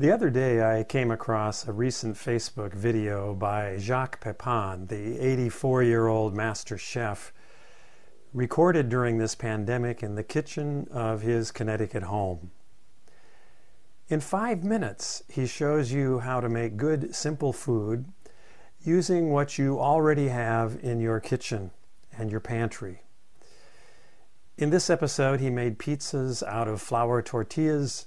[0.00, 5.82] The other day, I came across a recent Facebook video by Jacques Pepin, the 84
[5.82, 7.32] year old master chef,
[8.32, 12.52] recorded during this pandemic in the kitchen of his Connecticut home.
[14.08, 18.04] In five minutes, he shows you how to make good, simple food
[18.80, 21.72] using what you already have in your kitchen
[22.16, 23.02] and your pantry.
[24.56, 28.06] In this episode, he made pizzas out of flour tortillas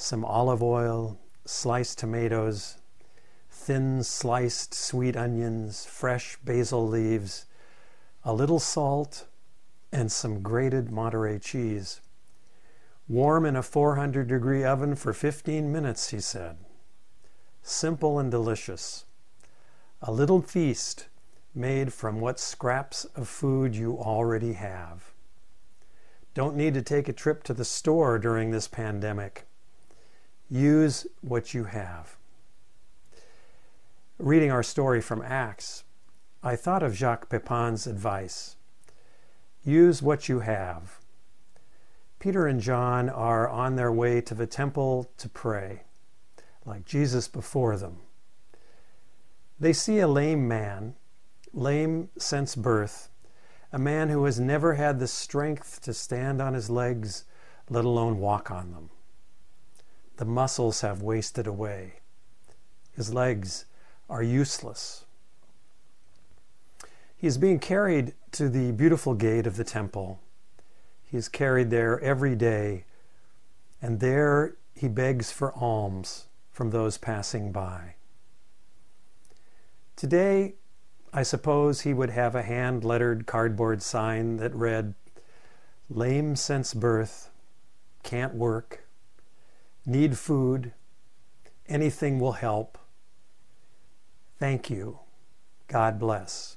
[0.00, 2.78] some olive oil, sliced tomatoes,
[3.50, 7.44] thin sliced sweet onions, fresh basil leaves,
[8.24, 9.26] a little salt,
[9.92, 12.00] and some grated Monterey cheese.
[13.08, 16.56] Warm in a 400 degree oven for 15 minutes, he said.
[17.62, 19.04] Simple and delicious.
[20.00, 21.08] A little feast
[21.54, 25.12] made from what scraps of food you already have.
[26.32, 29.46] Don't need to take a trip to the store during this pandemic.
[30.50, 32.16] Use what you have.
[34.18, 35.84] Reading our story from Acts,
[36.42, 38.56] I thought of Jacques Pepin's advice
[39.64, 40.98] use what you have.
[42.18, 45.82] Peter and John are on their way to the temple to pray,
[46.64, 47.98] like Jesus before them.
[49.58, 50.96] They see a lame man,
[51.52, 53.08] lame since birth,
[53.72, 57.24] a man who has never had the strength to stand on his legs,
[57.68, 58.90] let alone walk on them.
[60.20, 61.94] The muscles have wasted away.
[62.92, 63.64] His legs
[64.10, 65.06] are useless.
[67.16, 70.20] He is being carried to the beautiful gate of the temple.
[71.04, 72.84] He is carried there every day,
[73.80, 77.94] and there he begs for alms from those passing by.
[79.96, 80.56] Today,
[81.14, 84.92] I suppose he would have a hand lettered cardboard sign that read,
[85.88, 87.30] Lame since birth,
[88.02, 88.84] can't work,
[89.90, 90.72] need food,
[91.68, 92.78] anything will help.
[94.38, 95.00] Thank you.
[95.66, 96.56] God bless.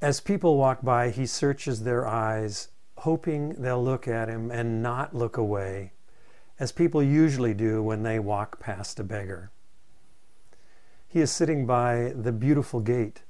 [0.00, 5.14] As people walk by, he searches their eyes, hoping they'll look at him and not
[5.14, 5.92] look away,
[6.58, 9.50] as people usually do when they walk past a beggar.
[11.06, 13.22] He is sitting by the beautiful gate,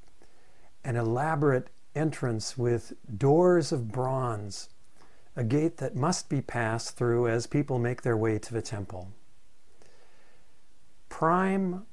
[0.85, 4.69] an elaborate entrance with doors of bronze
[5.37, 9.09] a gate that must be passed through as people make their way to the temple.
[11.09, 11.87] Prime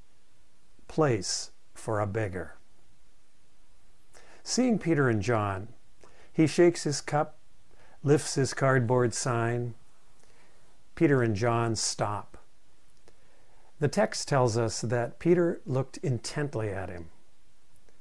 [0.88, 2.56] place for a beggar.
[4.44, 5.68] Seeing Peter and John,
[6.32, 7.38] he shakes his cup,
[8.04, 9.74] lifts his cardboard sign.
[10.96, 12.38] Peter and John stop.
[13.80, 17.10] The text tells us that Peter looked intently at him.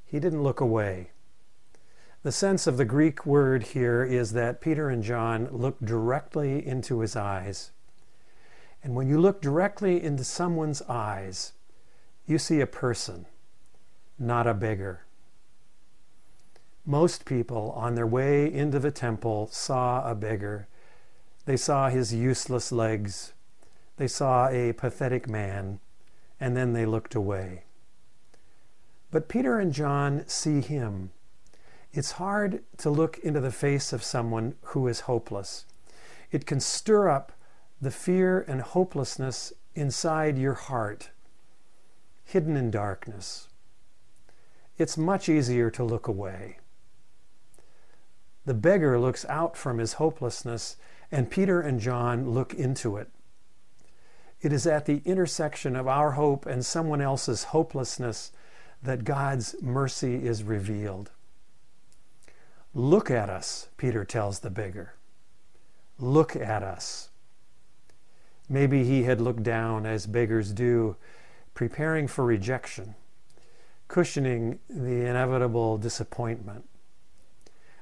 [0.06, 1.10] He didn't look away.
[2.22, 7.00] The sense of the Greek word here is that Peter and John look directly into
[7.00, 7.71] his eyes.
[8.82, 11.53] And when you look directly into someone's eyes,
[12.27, 13.27] you see a person,
[14.19, 15.06] not a beggar.
[16.84, 20.69] Most people on their way into the temple saw a beggar.
[21.44, 23.33] They saw his useless legs.
[23.97, 25.81] They saw a pathetic man,
[26.38, 27.65] and then they looked away.
[29.10, 31.10] But Peter and John see him
[31.92, 35.66] it's hard to look into the face of someone who is hopeless.
[36.30, 37.32] It can stir up
[37.80, 41.10] the fear and hopelessness inside your heart,
[42.24, 43.48] hidden in darkness.
[44.78, 46.58] It's much easier to look away.
[48.44, 50.76] The beggar looks out from his hopelessness,
[51.10, 53.08] and Peter and John look into it.
[54.41, 58.32] It is at the intersection of our hope and someone else's hopelessness
[58.82, 61.10] that God's mercy is revealed.
[62.76, 64.97] Look at us, Peter tells the beggar.
[65.98, 67.09] Look at us.
[68.50, 70.97] Maybe he had looked down as beggars do,
[71.54, 72.94] preparing for rejection,
[73.88, 76.69] cushioning the inevitable disappointment.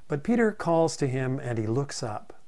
[0.07, 2.39] But Peter calls to him and he looks up.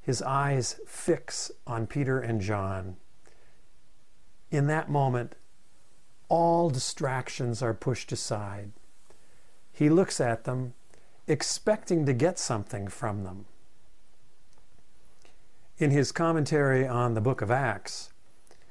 [0.00, 2.98] His eyes fix on Peter and John.
[4.52, 5.34] In that moment,
[6.28, 8.70] all distractions are pushed aside.
[9.72, 10.74] He looks at them
[11.26, 13.46] expecting to get something from them.
[15.78, 18.10] In his commentary on the book of Acts,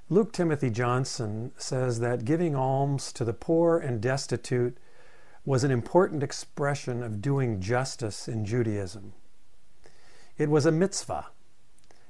[0.09, 4.77] Luke Timothy Johnson says that giving alms to the poor and destitute
[5.45, 9.13] was an important expression of doing justice in Judaism.
[10.37, 11.27] It was a mitzvah,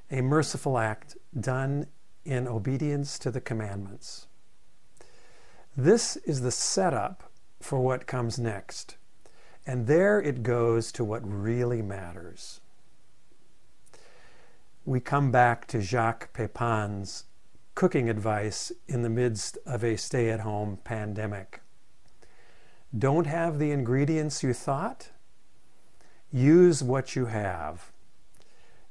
[0.10, 1.88] a merciful act done
[2.26, 4.28] in obedience to the commandments.
[5.78, 8.98] This is the setup for what comes next.
[9.66, 12.60] And there it goes to what really matters.
[14.86, 17.26] we come back to Jacques Pepin's
[17.76, 21.62] cooking advice in the midst of a stay at home pandemic.
[22.98, 25.10] Don't have the ingredients you thought?
[26.32, 27.92] Use what you have.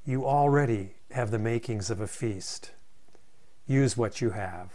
[0.05, 2.71] You already have the makings of a feast.
[3.67, 4.73] Use what you have.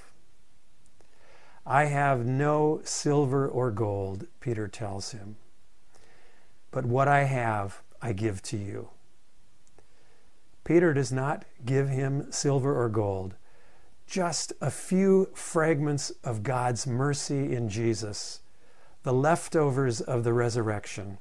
[1.65, 5.38] I have no silver or gold, Peter tells him,
[6.75, 8.89] but what I have I give to you.
[10.66, 13.36] Peter does not give him silver or gold,
[14.06, 18.42] just a few fragments of God's mercy in Jesus,
[19.04, 21.18] the leftovers of the resurrection,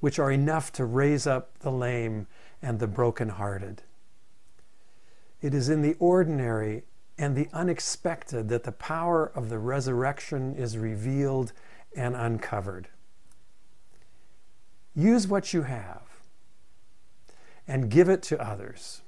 [0.00, 2.26] which are enough to raise up the lame
[2.60, 3.82] and the brokenhearted.
[5.40, 6.82] It is in the ordinary
[7.16, 11.54] and the unexpected that the power of the resurrection is revealed
[11.96, 12.88] and uncovered.
[14.94, 16.02] Use what you have
[17.68, 19.02] and give it to others.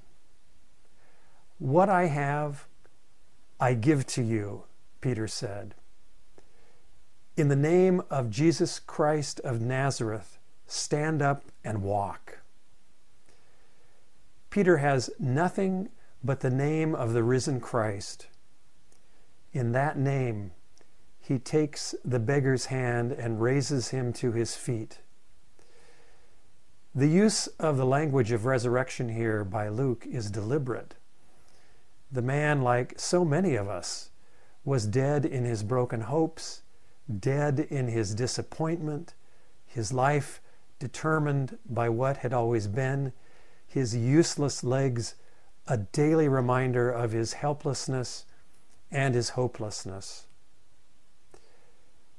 [1.59, 2.67] What I have,
[3.59, 4.65] I give to you,
[5.01, 5.75] Peter said.
[7.37, 12.39] In the name of Jesus Christ of Nazareth, stand up and walk.
[14.51, 15.89] Peter has nothing
[16.23, 18.27] but the name of the risen Christ.
[19.53, 20.53] In that name,
[21.21, 24.99] he takes the beggar's hand and raises him to his feet.
[26.95, 30.95] The use of the language of resurrection here by Luke is deliberate.
[32.11, 34.11] The man, like so many of us,
[34.63, 36.63] was dead in his broken hopes,
[37.19, 39.15] dead in his disappointment,
[39.65, 40.43] his life
[40.79, 43.15] determined by what had always been,
[43.67, 45.15] his useless legs
[45.67, 48.27] a daily reminder of his helplessness
[48.91, 50.27] and his hopelessness.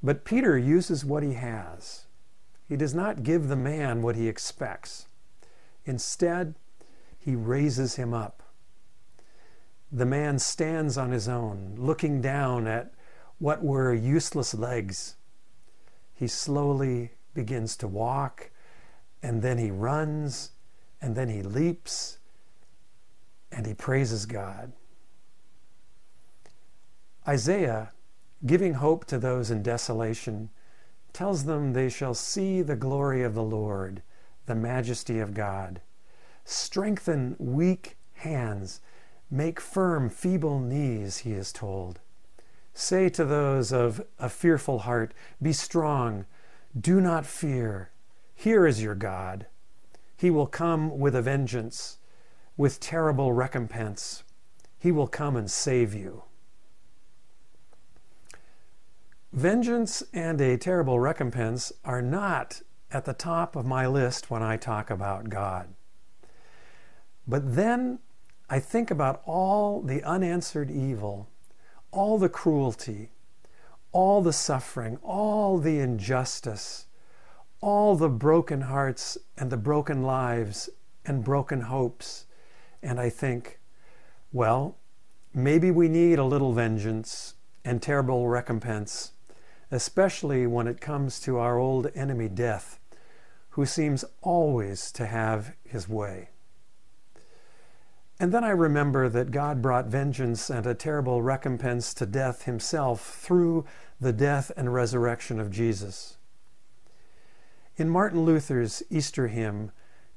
[0.02, 2.06] But Peter uses what he has.
[2.68, 5.08] He does not give the man what he expects.
[5.86, 6.56] Instead,
[7.18, 8.44] he raises him up.
[9.92, 12.94] The man stands on his own, looking down at
[13.38, 15.16] what were useless legs.
[16.14, 18.50] He slowly begins to walk,
[19.22, 20.52] and then he runs,
[21.02, 22.18] and then he leaps,
[23.52, 24.72] and he praises God.
[27.28, 27.92] Isaiah,
[28.46, 30.50] giving hope to those in desolation,
[31.14, 34.02] tells them they shall see the glory of the Lord,
[34.48, 35.80] the majesty of God.
[36.44, 38.82] Strengthen weak hands,
[39.30, 42.00] make firm feeble knees, he is told.
[42.74, 46.26] Say to those of a fearful heart, Be strong,
[46.78, 47.92] do not fear.
[48.34, 49.46] Here is your God.
[50.18, 52.00] He will come with a vengeance,
[52.58, 54.24] with terrible recompense.
[54.80, 56.24] He will come and save you.
[59.34, 64.58] Vengeance and a terrible recompense are not at the top of my list when I
[64.58, 65.70] talk about God.
[67.28, 67.98] But then
[68.48, 71.30] I think about all the unanswered evil,
[71.90, 73.10] all the cruelty,
[73.92, 76.86] all the suffering, all the injustice,
[77.60, 80.70] all the broken hearts and the broken lives
[81.08, 82.28] and broken hopes.
[82.84, 83.60] And I think,
[84.32, 84.78] well,
[85.34, 87.34] maybe we need a little vengeance
[87.66, 89.13] and terrible recompense
[89.74, 92.80] especially when it comes to our old enemy death,
[93.52, 96.30] who seems always to have his way.
[98.20, 103.16] And then I remember that God brought vengeance and a terrible recompense to death himself
[103.16, 103.66] through
[104.00, 106.18] the death and resurrection of Jesus.
[107.76, 109.72] In Martin Luther's Easter hymn,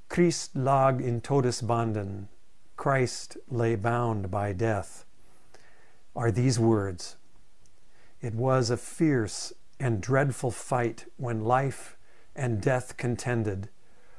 [0.09, 2.29] Christ lag in Todesbanden,
[2.77, 5.07] Christ lay bound by death,
[6.15, 7.17] are these words
[8.27, 11.97] it was a fierce and dreadful fight when life
[12.35, 13.69] and death contended,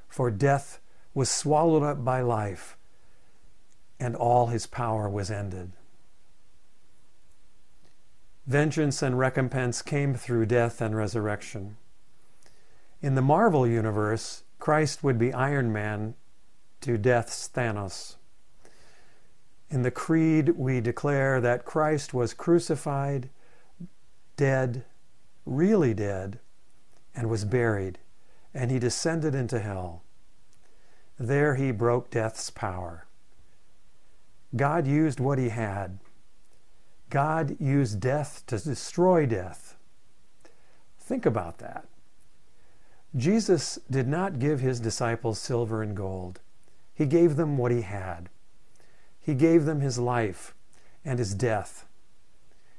[0.07, 0.79] for death
[1.13, 2.77] was swallowed up by life,
[3.99, 5.73] and all his power was ended.
[8.45, 11.75] Vengeance and recompense came through death and resurrection.
[13.01, 16.15] In the Marvel universe, Christ would be Iron Man
[16.79, 18.15] to death's Thanos.
[19.69, 23.29] In the Creed, we declare that Christ was crucified
[24.37, 24.85] dead,
[25.45, 26.39] really dead,
[27.15, 27.97] and was buried,
[28.53, 30.03] and he descended into hell.
[31.19, 33.07] There he broke death's power.
[34.55, 35.99] God used what he had.
[37.09, 39.75] God used death to destroy death.
[40.99, 41.87] Think about that.
[43.15, 46.39] Jesus did not give his disciples silver and gold.
[46.93, 48.29] He gave them what he had.
[49.19, 50.53] He gave them his life
[51.03, 51.85] and his death.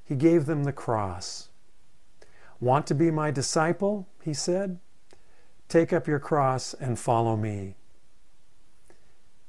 [0.05, 1.48] He gave them the cross.
[2.61, 4.09] Want to be my disciple?
[4.23, 4.79] He said.
[5.69, 7.77] Take up your cross and follow me.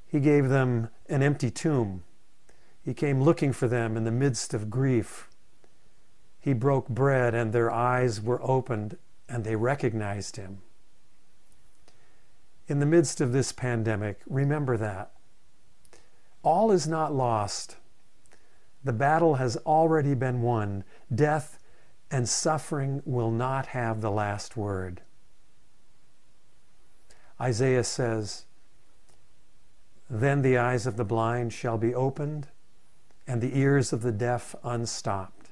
[0.05, 2.03] He gave them an empty tomb.
[2.83, 5.27] He came looking for them in the midst of grief.
[6.39, 8.97] He broke bread, and their eyes were opened,
[9.27, 10.61] and they recognized him.
[12.67, 15.11] In the midst of this pandemic, remember that.
[16.41, 17.77] All is not lost.
[18.83, 20.83] The battle has already been won.
[21.13, 21.58] Death
[22.11, 25.01] and suffering will not have the last word.
[27.39, 28.45] Isaiah says,
[30.09, 32.47] Then the eyes of the blind shall be opened,
[33.27, 35.51] and the ears of the deaf unstopped.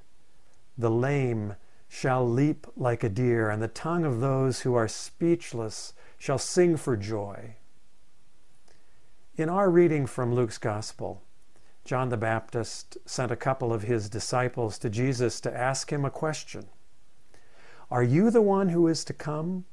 [0.78, 1.56] The lame
[1.88, 6.76] shall leap like a deer, and the tongue of those who are speechless shall sing
[6.76, 7.56] for joy.
[9.36, 11.22] In our reading from Luke's Gospel,
[11.88, 16.12] John the Baptist sent a couple of his disciples to Jesus to ask him a
[16.12, 16.66] question
[17.90, 19.64] Are you the one who is to come,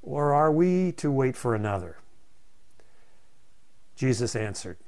[0.00, 1.98] or are we to wait for another?
[3.94, 4.78] Jesus answered,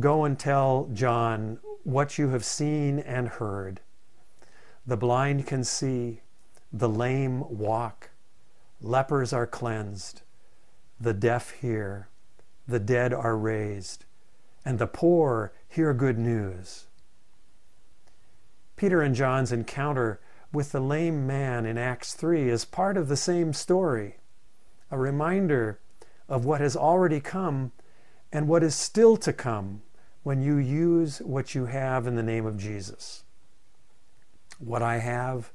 [0.00, 3.78] Go and tell John what you have seen and heard.
[4.84, 6.22] The blind can see,
[6.72, 8.10] the lame walk,
[8.80, 10.22] lepers are cleansed,
[11.00, 12.08] the deaf hear,
[12.66, 14.04] the dead are raised,
[14.64, 16.86] and the poor hear good news.
[18.76, 20.20] Peter and John's encounter
[20.52, 24.16] with the lame man in Acts 3 is part of the same story,
[24.90, 25.80] a reminder
[26.28, 27.72] of what has already come
[28.32, 29.82] and what is still to come
[30.22, 33.24] when you use what you have in the name of Jesus.
[34.58, 35.52] What I have,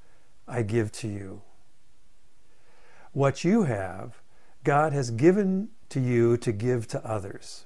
[0.47, 1.41] I give to you.
[3.11, 4.21] What you have,
[4.63, 7.65] God has given to you to give to others.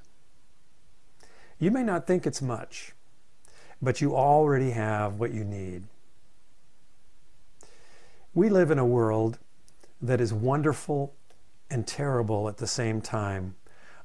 [1.63, 2.91] You may not think it's much,
[3.81, 5.83] but you already have what you need.
[8.33, 9.39] We live in a world
[10.01, 11.13] that is wonderful
[11.71, 13.55] and terrible at the same time,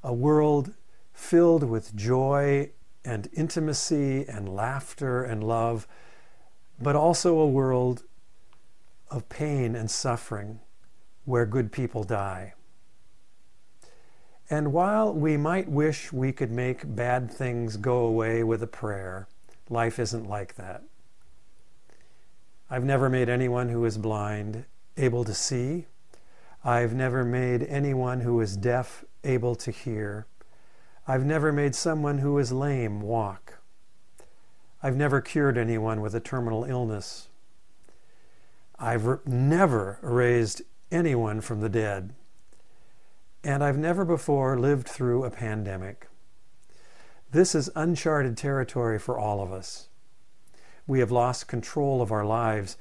[0.04, 0.72] a world
[1.12, 2.70] filled with joy
[3.04, 5.88] and intimacy and laughter and love,
[6.80, 8.04] but also a world
[9.10, 10.60] of pain and suffering
[11.24, 12.54] where good people die.
[14.50, 19.28] And while we might wish we could make bad things go away with a prayer,
[19.68, 20.82] life isn't like that.
[22.70, 24.64] I've never made anyone who is blind
[24.96, 25.86] able to see.
[26.64, 30.26] I've never made anyone who is deaf able to hear.
[31.06, 33.58] I've never made someone who is lame walk.
[34.82, 37.28] I've never cured anyone with a terminal illness.
[38.78, 42.14] I've never raised anyone from the dead.
[43.44, 46.08] And I've never before lived through a pandemic.
[47.30, 49.88] This is uncharted territory for all of us.
[50.86, 52.76] We have lost control of our lives,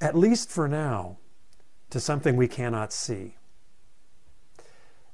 [0.00, 1.18] at least for now,
[1.90, 3.36] to something we cannot see.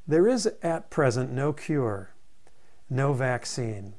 [0.06, 2.14] There is at present no cure,
[2.90, 3.94] no vaccine.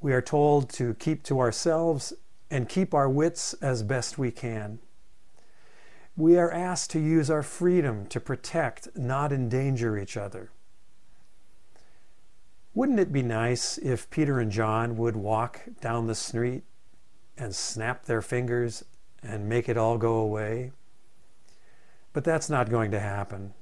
[0.00, 2.12] We are told to keep to ourselves
[2.50, 4.80] and keep our wits as best we can
[6.18, 10.50] we are asked to use our freedom to protect, not endanger each other.
[12.74, 16.64] Wouldn't it be nice if Peter and John would walk down the street
[17.36, 18.84] and snap their fingers
[19.22, 20.72] and make it all go away?
[22.12, 23.54] But that's not going to happen.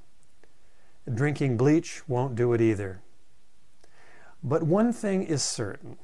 [1.13, 3.01] Drinking bleach won't do it either.
[4.43, 5.97] But one thing is certain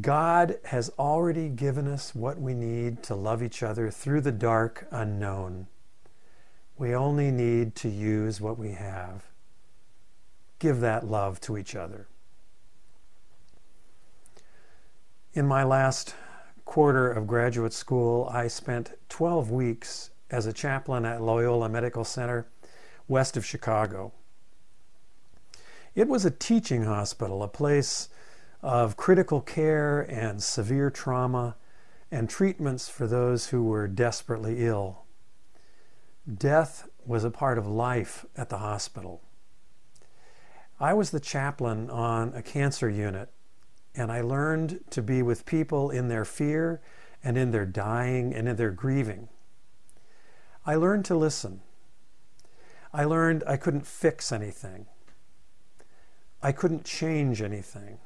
[0.00, 4.88] God has already given us what we need to love each other through the dark
[4.90, 5.68] unknown.
[6.76, 9.26] We only need to use what we have.
[10.58, 12.08] Give that love to each other.
[15.32, 16.14] In my last
[16.64, 22.48] quarter of graduate school, I spent 12 weeks as a chaplain at Loyola Medical Center
[23.06, 24.12] west of Chicago.
[25.94, 28.08] It was a teaching hospital, a place
[28.66, 31.54] of critical care and severe trauma
[32.10, 35.04] and treatments for those who were desperately ill.
[36.26, 39.22] Death was a part of life at the hospital.
[40.80, 43.28] I was the chaplain on a cancer unit,
[43.94, 46.80] and I learned to be with people in their fear
[47.22, 49.28] and in their dying and in their grieving.
[50.66, 51.60] I learned to listen.
[52.92, 54.86] I learned I couldn't fix anything.
[56.42, 57.98] I couldn't change anything.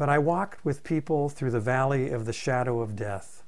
[0.00, 3.42] But I walked with people through the valley of the shadow of death.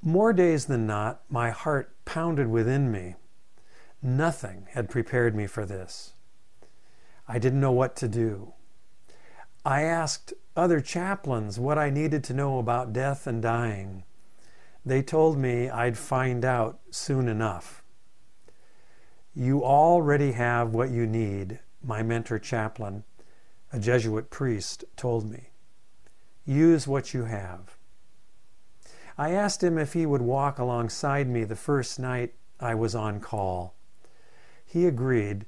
[0.00, 3.16] More days than not, my heart pounded within me.
[4.00, 6.14] Nothing had prepared me for this.
[7.28, 8.54] I didn't know what to do.
[9.66, 14.02] I asked other chaplains what I needed to know about death and dying.
[14.82, 17.82] They told me I'd find out soon enough.
[19.34, 23.04] You already have what you need my mentor chaplain,
[23.72, 25.50] a Jesuit priest, told me.
[26.44, 27.76] Use what you have.
[29.16, 33.20] I asked him if he would walk alongside me the first night I was on
[33.20, 33.74] call.
[34.64, 35.46] He agreed,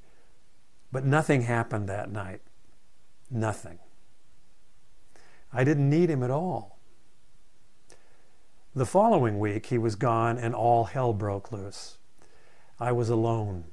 [0.91, 2.41] but nothing happened that night.
[3.29, 3.79] Nothing.
[5.51, 6.79] I didn't need him at all.
[8.75, 11.97] The following week, he was gone and all hell broke loose.
[12.79, 13.65] I was alone.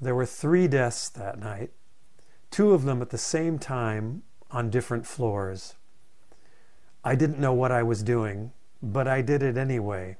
[0.00, 1.70] There were three deaths that night,
[2.50, 5.74] two of them at the same time on different floors.
[7.04, 8.52] I didn't know what I was doing,
[8.82, 10.16] but I did it anyway.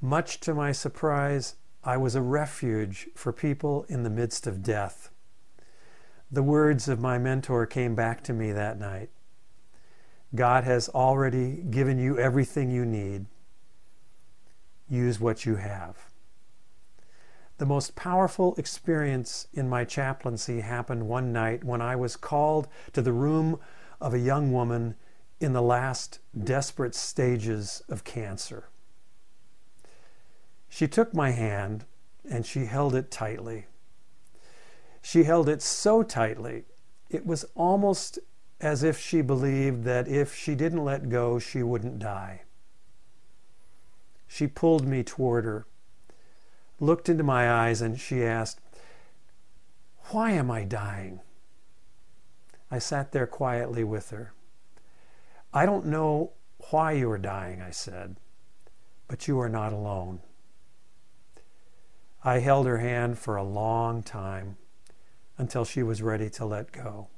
[0.00, 5.10] Much to my surprise, I was a refuge for people in the midst of death.
[6.30, 9.10] The words of my mentor came back to me that night.
[10.34, 13.26] God has already given you everything you need.
[14.88, 15.96] Use what you have.
[17.58, 23.00] The most powerful experience in my chaplaincy happened one night when I was called to
[23.00, 23.58] the room
[24.00, 24.94] of a young woman
[25.40, 28.68] in the last desperate stages of cancer.
[30.68, 31.86] She took my hand
[32.28, 33.66] and she held it tightly.
[35.00, 36.64] She held it so tightly,
[37.08, 38.18] it was almost
[38.60, 42.42] as if she believed that if she didn't let go, she wouldn't die.
[44.26, 45.66] She pulled me toward her,
[46.80, 48.60] looked into my eyes, and she asked,
[50.10, 51.20] Why am I dying?
[52.70, 54.32] I sat there quietly with her.
[55.52, 56.32] I don't know
[56.70, 58.16] why you are dying, I said,
[59.08, 60.20] but you are not alone.
[62.24, 64.56] I held her hand for a long time
[65.38, 67.08] until she was ready to let go.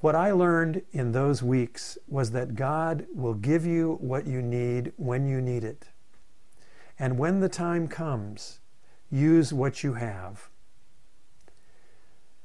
[0.00, 4.92] What I learned in those weeks was that God will give you what you need
[4.96, 5.88] when you need it.
[6.98, 8.60] And when the time comes,
[9.10, 10.48] use what you have.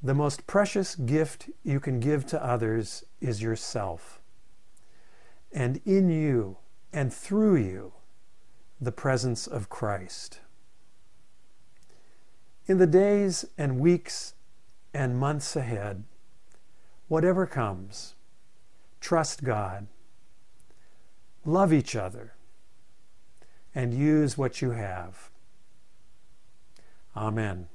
[0.02, 4.20] The most precious gift you can give to others is yourself
[5.52, 6.58] and in you
[6.94, 7.94] and through you
[8.80, 10.40] the presence of Christ.
[12.66, 14.34] In the days and weeks
[14.94, 16.04] and months ahead,
[17.08, 18.16] whatever comes,
[19.02, 19.88] trust God,
[21.46, 22.34] love each other,
[23.80, 25.30] and use what you have.
[27.16, 27.70] Amen.